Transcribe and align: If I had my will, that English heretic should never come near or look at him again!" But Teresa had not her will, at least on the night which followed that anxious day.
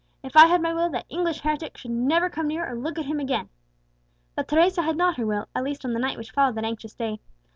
If 0.23 0.35
I 0.35 0.47
had 0.47 0.63
my 0.63 0.73
will, 0.73 0.89
that 0.89 1.05
English 1.09 1.41
heretic 1.41 1.77
should 1.77 1.91
never 1.91 2.27
come 2.27 2.47
near 2.47 2.67
or 2.67 2.73
look 2.75 2.97
at 2.97 3.05
him 3.05 3.19
again!" 3.19 3.49
But 4.33 4.47
Teresa 4.47 4.81
had 4.81 4.97
not 4.97 5.17
her 5.17 5.27
will, 5.27 5.47
at 5.55 5.63
least 5.63 5.85
on 5.85 5.93
the 5.93 5.99
night 5.99 6.17
which 6.17 6.31
followed 6.31 6.55
that 6.55 6.65
anxious 6.65 6.95
day. 6.95 7.19